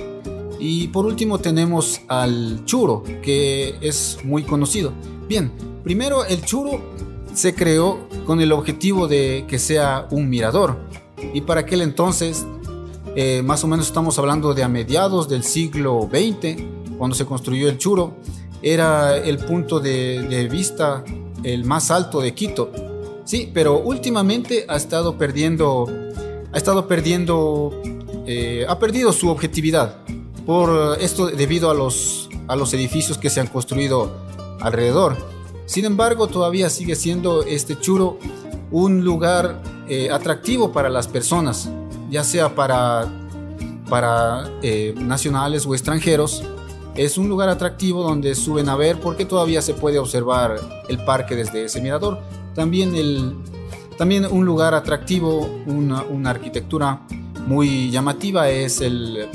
Y 0.59 0.89
por 0.89 1.07
último 1.07 1.39
tenemos 1.39 2.01
al 2.09 2.65
churo, 2.65 3.05
que 3.23 3.77
es 3.81 4.19
muy 4.25 4.43
conocido. 4.43 4.93
Bien, 5.29 5.53
primero 5.85 6.25
el 6.25 6.43
churo 6.43 6.81
se 7.35 7.55
creó 7.55 8.09
con 8.27 8.41
el 8.41 8.51
objetivo 8.51 9.07
de 9.07 9.45
que 9.49 9.59
sea 9.59 10.09
un 10.11 10.29
mirador. 10.29 10.77
Y 11.33 11.43
para 11.43 11.61
aquel 11.61 11.83
entonces, 11.83 12.45
eh, 13.15 13.43
más 13.45 13.63
o 13.63 13.69
menos 13.69 13.87
estamos 13.87 14.19
hablando 14.19 14.55
de 14.55 14.65
a 14.65 14.69
mediados 14.69 15.29
del 15.29 15.45
siglo 15.45 16.09
XX, 16.11 16.61
cuando 16.99 17.15
se 17.15 17.25
construyó 17.25 17.69
el 17.69 17.79
churo, 17.79 18.15
era 18.61 19.17
el 19.17 19.39
punto 19.39 19.79
de, 19.79 20.49
vista 20.51 21.05
el 21.45 21.65
más 21.65 21.91
alto 21.93 22.21
de 22.21 22.35
Quito. 22.35 22.73
Sí, 23.25 23.51
pero 23.55 23.79
últimamente 23.79 24.65
ha 24.69 24.77
estado 24.77 25.17
perdiendo, 25.17 25.87
ha 26.53 26.57
estado 26.57 26.89
perdiendo, 26.89 27.81
eh, 28.27 28.67
ha 28.69 28.79
perdido 28.79 29.13
su 29.13 29.29
objetividad 29.29 29.99
por 30.49 30.97
esto 30.99 31.27
debido 31.27 31.71
a 31.71 31.75
los, 31.75 32.31
a 32.47 32.57
los 32.57 32.73
edificios 32.73 33.19
que 33.19 33.29
se 33.29 33.39
han 33.39 33.49
construido 33.49 34.11
alrededor. 34.63 35.15
Sin 35.67 35.85
embargo, 35.85 36.27
todavía 36.27 36.71
sigue 36.71 36.97
siendo 36.97 37.43
este 37.43 37.79
churo 37.79 38.19
un 38.71 39.05
lugar 39.05 39.63
eh, 39.89 40.09
atractivo 40.11 40.73
para 40.73 40.89
las 40.89 41.07
personas, 41.07 41.69
ya 42.09 42.25
sea 42.25 42.55
para, 42.55 43.13
para 43.91 44.51
eh, 44.63 44.95
nacionales 44.97 45.67
o 45.67 45.75
extranjeros, 45.75 46.43
es 46.95 47.19
un 47.19 47.29
lugar 47.29 47.51
atractivo 47.51 48.03
donde 48.03 48.35
suben 48.35 48.71
a 48.71 48.75
ver 48.75 48.99
porque 49.01 49.27
todavía 49.27 49.61
se 49.61 49.75
puede 49.75 49.99
observar 49.99 50.59
el 50.89 51.05
parque 51.05 51.37
desde 51.37 51.65
ese 51.65 51.83
mirador. 51.83 52.21
También, 52.55 52.95
el, 52.95 53.35
también 53.99 54.25
un 54.25 54.47
lugar 54.47 54.73
atractivo, 54.73 55.41
una, 55.67 56.05
una 56.05 56.31
arquitectura 56.31 57.03
muy 57.47 57.91
llamativa 57.91 58.49
es 58.49 58.81
el, 58.81 59.29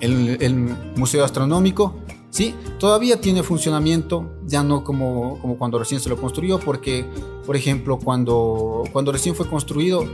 el, 0.00 0.38
el 0.40 0.54
Museo 0.96 1.24
Astronómico. 1.24 1.94
Sí, 2.30 2.54
todavía 2.78 3.18
tiene 3.20 3.42
funcionamiento, 3.42 4.30
ya 4.46 4.62
no 4.62 4.84
como, 4.84 5.38
como 5.40 5.56
cuando 5.56 5.78
recién 5.78 6.00
se 6.00 6.10
lo 6.10 6.20
construyó, 6.20 6.58
porque, 6.58 7.06
por 7.46 7.56
ejemplo, 7.56 7.98
cuando, 7.98 8.84
cuando 8.92 9.10
recién 9.10 9.34
fue 9.34 9.48
construido, 9.48 10.04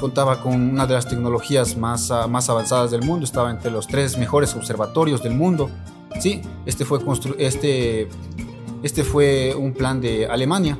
contaba 0.00 0.40
con 0.42 0.54
una 0.54 0.86
de 0.86 0.94
las 0.94 1.06
tecnologías 1.08 1.76
más, 1.76 2.10
ah, 2.10 2.26
más 2.28 2.48
avanzadas 2.48 2.90
del 2.90 3.02
mundo, 3.02 3.24
estaba 3.24 3.50
entre 3.50 3.70
los 3.70 3.86
tres 3.86 4.16
mejores 4.16 4.54
observatorios 4.54 5.22
del 5.22 5.34
mundo. 5.34 5.68
Sí, 6.18 6.40
este 6.64 6.84
fue, 6.86 6.98
este, 7.38 8.08
este 8.82 9.04
fue 9.04 9.54
un 9.54 9.74
plan 9.74 10.00
de 10.00 10.26
Alemania. 10.26 10.78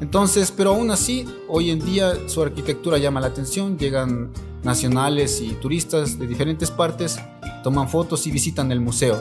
Entonces, 0.00 0.50
pero 0.50 0.70
aún 0.70 0.90
así, 0.90 1.28
hoy 1.48 1.70
en 1.70 1.84
día 1.84 2.14
su 2.26 2.42
arquitectura 2.42 2.98
llama 2.98 3.20
la 3.20 3.28
atención, 3.28 3.78
llegan 3.78 4.32
nacionales 4.64 5.40
y 5.40 5.50
turistas 5.54 6.18
de 6.18 6.26
diferentes 6.26 6.72
partes, 6.72 7.20
toman 7.62 7.88
fotos 7.88 8.26
y 8.26 8.30
visitan 8.30 8.72
el 8.72 8.80
museo. 8.80 9.20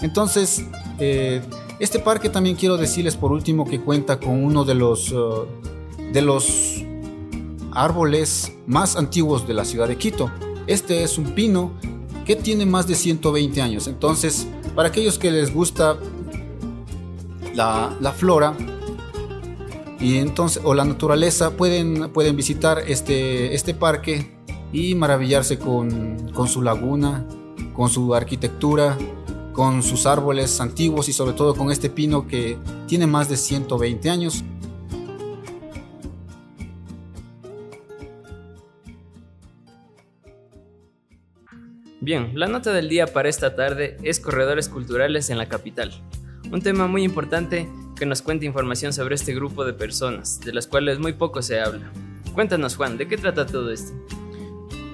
Entonces, 0.00 0.64
eh, 0.98 1.42
este 1.80 1.98
parque 1.98 2.28
también 2.28 2.56
quiero 2.56 2.76
decirles 2.76 3.16
por 3.16 3.32
último 3.32 3.64
que 3.64 3.80
cuenta 3.80 4.20
con 4.20 4.44
uno 4.44 4.64
de 4.64 4.74
los, 4.74 5.10
uh, 5.12 5.46
de 6.12 6.22
los 6.22 6.84
árboles 7.72 8.52
más 8.66 8.96
antiguos 8.96 9.46
de 9.46 9.54
la 9.54 9.64
ciudad 9.64 9.88
de 9.88 9.96
Quito. 9.96 10.30
Este 10.66 11.02
es 11.02 11.18
un 11.18 11.34
pino 11.34 11.72
que 12.24 12.36
tiene 12.36 12.64
más 12.66 12.86
de 12.86 12.94
120 12.94 13.60
años. 13.60 13.86
Entonces, 13.88 14.46
para 14.74 14.88
aquellos 14.88 15.18
que 15.18 15.30
les 15.30 15.52
gusta 15.52 15.96
la, 17.54 17.96
la 18.00 18.12
flora 18.12 18.54
y 20.00 20.18
entonces, 20.18 20.62
o 20.64 20.74
la 20.74 20.84
naturaleza, 20.84 21.50
pueden, 21.56 22.12
pueden 22.12 22.36
visitar 22.36 22.82
este, 22.86 23.54
este 23.54 23.74
parque 23.74 24.36
y 24.72 24.94
maravillarse 24.94 25.58
con, 25.58 26.30
con 26.34 26.46
su 26.46 26.62
laguna, 26.62 27.26
con 27.74 27.90
su 27.90 28.14
arquitectura, 28.14 28.96
con 29.52 29.82
sus 29.82 30.06
árboles 30.06 30.60
antiguos 30.60 31.08
y 31.08 31.12
sobre 31.12 31.34
todo 31.34 31.54
con 31.54 31.70
este 31.70 31.90
pino 31.90 32.26
que 32.26 32.56
tiene 32.86 33.06
más 33.06 33.28
de 33.28 33.36
120 33.36 34.10
años. 34.10 34.44
Bien, 42.00 42.32
la 42.34 42.48
nota 42.48 42.70
del 42.72 42.90
día 42.90 43.06
para 43.06 43.30
esta 43.30 43.56
tarde 43.56 43.96
es 44.02 44.20
corredores 44.20 44.68
culturales 44.68 45.30
en 45.30 45.38
la 45.38 45.48
capital. 45.48 45.90
Un 46.52 46.60
tema 46.60 46.86
muy 46.86 47.02
importante 47.02 47.66
que 47.96 48.04
nos 48.04 48.20
cuenta 48.20 48.44
información 48.44 48.92
sobre 48.92 49.14
este 49.14 49.34
grupo 49.34 49.64
de 49.64 49.72
personas, 49.72 50.38
de 50.40 50.52
las 50.52 50.66
cuales 50.66 50.98
muy 50.98 51.14
poco 51.14 51.40
se 51.40 51.60
habla. 51.60 51.90
Cuéntanos 52.34 52.76
Juan, 52.76 52.98
¿de 52.98 53.08
qué 53.08 53.16
trata 53.16 53.46
todo 53.46 53.70
esto? 53.70 53.94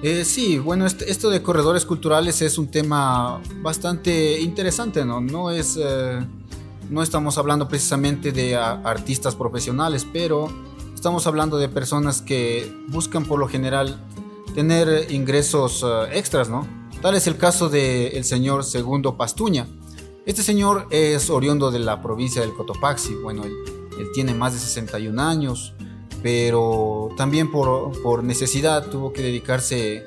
Eh, 0.03 0.25
sí, 0.25 0.57
bueno, 0.57 0.87
esto 0.87 1.29
de 1.29 1.43
corredores 1.43 1.85
culturales 1.85 2.41
es 2.41 2.57
un 2.57 2.67
tema 2.69 3.39
bastante 3.61 4.39
interesante, 4.41 5.05
¿no? 5.05 5.21
No 5.21 5.51
es, 5.51 5.77
eh, 5.79 6.19
no 6.89 7.03
estamos 7.03 7.37
hablando 7.37 7.67
precisamente 7.67 8.31
de 8.31 8.55
a- 8.55 8.81
artistas 8.83 9.35
profesionales, 9.35 10.07
pero 10.11 10.51
estamos 10.95 11.27
hablando 11.27 11.57
de 11.57 11.69
personas 11.69 12.21
que 12.23 12.73
buscan 12.87 13.25
por 13.25 13.39
lo 13.39 13.47
general 13.47 14.03
tener 14.55 15.11
ingresos 15.11 15.83
eh, 15.85 16.17
extras, 16.17 16.49
¿no? 16.49 16.65
Tal 17.03 17.13
es 17.15 17.27
el 17.27 17.37
caso 17.37 17.69
del 17.69 18.23
señor 18.23 18.63
Segundo 18.63 19.17
Pastuña. 19.17 19.67
Este 20.25 20.41
señor 20.41 20.87
es 20.89 21.29
oriundo 21.29 21.69
de 21.69 21.79
la 21.79 22.01
provincia 22.01 22.41
del 22.41 22.53
Cotopaxi. 22.53 23.13
Bueno, 23.15 23.43
él, 23.43 23.53
él 23.99 24.07
tiene 24.15 24.33
más 24.33 24.53
de 24.53 24.59
61 24.59 25.19
años, 25.19 25.73
pero 26.23 27.09
también 27.17 27.51
por, 27.51 27.99
por 28.01 28.23
necesidad 28.23 28.87
tuvo 28.87 29.11
que 29.13 29.21
dedicarse 29.21 30.05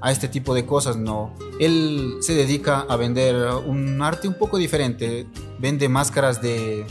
a 0.00 0.12
este 0.12 0.28
tipo 0.28 0.54
de 0.54 0.64
cosas, 0.66 0.96
¿no? 0.96 1.32
Él 1.58 2.16
se 2.20 2.34
dedica 2.34 2.80
a 2.88 2.96
vender 2.96 3.34
un 3.66 4.00
arte 4.02 4.28
un 4.28 4.34
poco 4.34 4.58
diferente. 4.58 5.26
Vende 5.58 5.88
máscaras 5.88 6.40
de, 6.42 6.84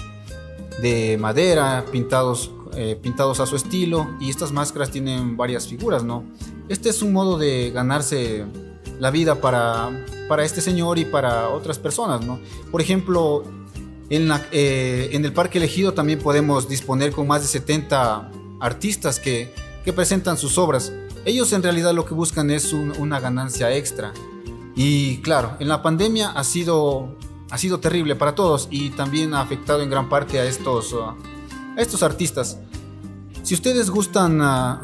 de 0.82 1.18
madera, 1.20 1.86
pintados, 1.92 2.52
eh, 2.76 2.98
pintados 3.02 3.40
a 3.40 3.46
su 3.46 3.56
estilo, 3.56 4.08
y 4.20 4.30
estas 4.30 4.52
máscaras 4.52 4.90
tienen 4.92 5.38
varias 5.38 5.68
figuras, 5.68 6.04
¿no? 6.04 6.24
Este 6.68 6.90
es 6.90 7.02
un 7.02 7.14
modo 7.14 7.38
de 7.38 7.70
ganarse 7.72 8.44
la 9.00 9.12
vida 9.12 9.36
para, 9.40 9.90
para 10.28 10.44
este 10.44 10.62
señor 10.62 10.98
y 10.98 11.06
para 11.06 11.50
otras 11.50 11.78
personas, 11.78 12.26
¿no? 12.26 12.40
Por 12.72 12.82
ejemplo, 12.82 13.44
en, 14.10 14.28
la- 14.28 14.46
eh, 14.52 15.10
en 15.14 15.24
el 15.26 15.32
Parque 15.32 15.60
Elegido 15.60 15.94
también 15.94 16.20
podemos 16.20 16.68
disponer 16.68 17.12
con 17.12 17.28
más 17.28 17.44
de 17.44 17.48
70 17.48 18.32
artistas 18.60 19.20
que, 19.20 19.54
que 19.84 19.94
presentan 19.94 20.38
sus 20.38 20.58
obras. 20.58 20.92
Ellos 21.26 21.52
en 21.54 21.64
realidad 21.64 21.94
lo 21.94 22.06
que 22.06 22.14
buscan 22.14 22.50
es 22.52 22.72
un- 22.74 22.94
una 23.00 23.20
ganancia 23.20 23.74
extra. 23.76 24.14
Y 24.76 25.18
claro, 25.18 25.56
en 25.60 25.68
la 25.68 25.82
pandemia 25.82 26.30
ha 26.32 26.44
sido, 26.44 27.16
ha 27.50 27.58
sido 27.58 27.80
terrible 27.80 28.16
para 28.16 28.36
todos 28.36 28.68
y 28.72 28.90
también 28.92 29.34
ha 29.34 29.42
afectado 29.42 29.82
en 29.82 29.90
gran 29.90 30.10
parte 30.10 30.40
a 30.40 30.46
estos, 30.46 30.94
uh, 30.94 31.14
a 31.78 31.82
estos 31.82 32.04
artistas. 32.04 32.58
Si 33.44 33.54
ustedes 33.54 33.90
gustan 33.90 34.42
uh, 34.42 34.78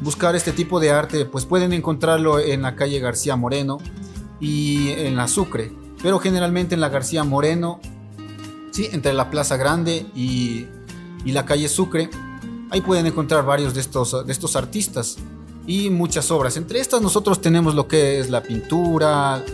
buscar 0.00 0.34
este 0.34 0.52
tipo 0.52 0.80
de 0.80 0.90
arte, 0.90 1.26
pues 1.26 1.44
pueden 1.46 1.72
encontrarlo 1.72 2.38
en 2.38 2.62
la 2.62 2.74
calle 2.74 3.00
García 3.00 3.36
Moreno 3.36 3.78
y 4.40 4.90
en 4.90 5.16
la 5.16 5.28
Sucre. 5.28 5.72
Pero 6.02 6.18
generalmente 6.18 6.74
en 6.74 6.80
la 6.80 6.88
García 6.88 7.24
Moreno, 7.24 7.80
sí, 8.72 8.88
entre 8.92 9.12
la 9.12 9.30
Plaza 9.30 9.56
Grande 9.56 10.06
y, 10.14 10.66
y 11.24 11.32
la 11.32 11.44
calle 11.44 11.68
Sucre, 11.68 12.08
ahí 12.74 12.80
pueden 12.80 13.06
encontrar 13.06 13.44
varios 13.46 13.72
de 13.72 13.80
estos, 13.80 14.26
de 14.26 14.32
estos 14.32 14.56
artistas 14.56 15.16
y 15.66 15.90
muchas 15.90 16.30
obras. 16.32 16.56
Entre 16.56 16.80
estas 16.80 17.00
nosotros 17.00 17.40
tenemos 17.40 17.74
lo 17.76 17.86
que 17.86 18.18
es 18.18 18.30
la 18.30 18.42
pintura, 18.42 19.44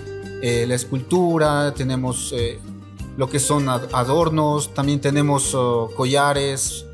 eh, 0.43 0.65
la 0.67 0.75
escultura, 0.75 1.75
tenemos 1.75 2.33
eh, 2.35 2.59
lo 3.19 3.29
que 3.29 3.39
son 3.39 3.69
ad- 3.69 3.89
adornos, 3.93 4.73
también 4.73 5.01
tenemos 5.01 5.55
oh, 5.55 5.91
collares, 5.95 6.87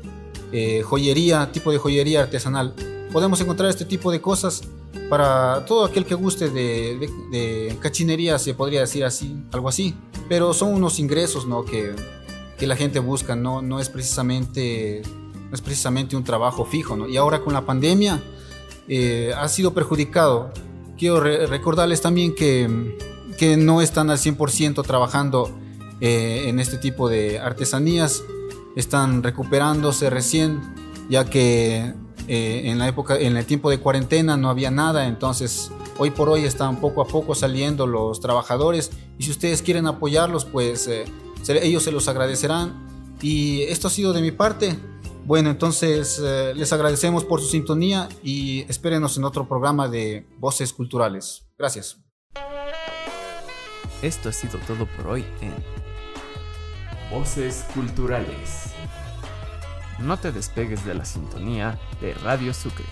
eh, 0.51 0.81
joyería, 0.83 1.49
tipo 1.53 1.71
de 1.71 1.77
joyería 1.77 2.23
artesanal. 2.23 2.73
Podemos 3.13 3.39
encontrar 3.39 3.69
este 3.69 3.85
tipo 3.85 4.11
de 4.11 4.19
cosas 4.19 4.63
para 5.09 5.63
todo 5.65 5.85
aquel 5.85 6.03
que 6.05 6.13
guste 6.15 6.49
de, 6.49 6.97
de- 6.99 7.09
de 7.31 7.77
cachinería, 7.79 8.37
se 8.37 8.53
podría 8.53 8.81
decir 8.81 9.05
así, 9.05 9.33
algo 9.53 9.69
así. 9.69 9.95
Pero 10.27 10.53
son 10.53 10.73
unos 10.73 10.99
ingresos 10.99 11.47
¿no? 11.47 11.63
que, 11.63 11.95
que 12.59 12.67
la 12.67 12.75
gente 12.75 12.99
busca, 12.99 13.33
no, 13.37 13.61
no, 13.61 13.79
es 13.79 13.87
precisamente, 13.87 15.03
no 15.49 15.53
es 15.53 15.61
precisamente 15.61 16.15
un 16.15 16.23
trabajo 16.23 16.65
fijo. 16.65 16.95
¿no? 16.95 17.07
Y 17.07 17.17
ahora 17.17 17.41
con 17.41 17.53
la 17.53 17.65
pandemia 17.65 18.21
eh, 18.87 19.33
ha 19.37 19.47
sido 19.49 19.73
perjudicado. 19.73 20.51
Quiero 20.97 21.19
re- 21.19 21.45
recordarles 21.47 22.01
también 22.01 22.33
que, 22.35 22.97
que 23.37 23.57
no 23.57 23.81
están 23.81 24.09
al 24.09 24.17
100% 24.17 24.83
trabajando 24.85 25.49
eh, 26.01 26.45
en 26.47 26.59
este 26.59 26.77
tipo 26.77 27.09
de 27.09 27.39
artesanías, 27.39 28.23
están 28.75 29.23
recuperándose 29.23 30.09
recién, 30.09 30.61
ya 31.09 31.25
que 31.29 31.93
eh, 32.27 32.61
en 32.65 32.77
la 32.79 32.87
época, 32.87 33.17
en 33.17 33.37
el 33.37 33.45
tiempo 33.45 33.69
de 33.69 33.79
cuarentena 33.79 34.37
no 34.37 34.49
había 34.49 34.69
nada, 34.69 35.07
entonces 35.07 35.71
hoy 35.97 36.11
por 36.11 36.29
hoy 36.29 36.45
están 36.45 36.79
poco 36.79 37.01
a 37.01 37.07
poco 37.07 37.33
saliendo 37.33 37.87
los 37.87 38.19
trabajadores 38.19 38.91
y 39.17 39.23
si 39.23 39.31
ustedes 39.31 39.61
quieren 39.63 39.87
apoyarlos, 39.87 40.45
pues 40.45 40.87
ellos 41.47 41.83
se 41.83 41.91
los 41.91 42.07
agradecerán. 42.07 42.85
Y 43.21 43.63
esto 43.63 43.87
ha 43.87 43.91
sido 43.91 44.13
de 44.13 44.21
mi 44.21 44.31
parte. 44.31 44.77
Bueno, 45.27 45.49
entonces 45.49 46.21
eh, 46.23 46.53
les 46.55 46.71
agradecemos 46.71 47.25
por 47.25 47.41
su 47.41 47.49
sintonía 47.49 48.07
y 48.23 48.61
espérenos 48.69 49.17
en 49.17 49.25
otro 49.25 49.45
programa 49.45 49.89
de 49.89 50.25
Voces 50.37 50.71
Culturales. 50.71 51.45
Gracias. 51.57 51.97
Esto 54.01 54.29
ha 54.29 54.31
sido 54.31 54.57
todo 54.59 54.85
por 54.95 55.07
hoy 55.07 55.25
en 55.41 55.53
Voces 57.11 57.65
Culturales. 57.73 58.71
No 59.99 60.15
te 60.15 60.31
despegues 60.31 60.85
de 60.85 60.93
la 60.93 61.03
sintonía 61.03 61.77
de 61.99 62.13
Radio 62.13 62.53
Sucre. 62.53 62.85